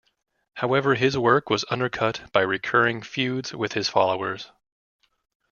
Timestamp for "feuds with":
3.03-3.73